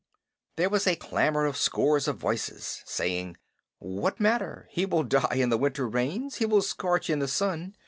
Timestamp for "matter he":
4.19-4.83